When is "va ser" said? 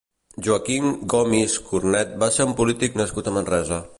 2.25-2.49